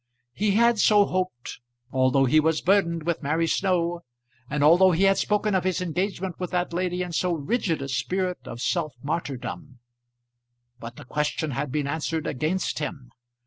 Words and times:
He 0.33 0.55
had 0.55 0.79
so 0.79 1.05
hoped, 1.05 1.59
although 1.91 2.25
he 2.25 2.39
was 2.39 2.61
burdened 2.61 3.03
with 3.03 3.21
Mary 3.21 3.45
Snow, 3.45 4.01
and 4.49 4.63
although 4.63 4.89
he 4.93 5.03
had 5.03 5.19
spoken 5.19 5.53
of 5.53 5.63
his 5.63 5.79
engagement 5.79 6.39
with 6.39 6.49
that 6.49 6.73
lady 6.73 7.03
in 7.03 7.11
so 7.11 7.33
rigid 7.33 7.83
a 7.83 7.87
spirit 7.87 8.39
of 8.47 8.61
self 8.61 8.95
martyrdom. 9.03 9.77
But 10.79 10.95
the 10.95 11.05
question 11.05 11.51
had 11.51 11.71
been 11.71 11.85
answered 11.85 12.25
against 12.25 12.79
him. 12.79 13.11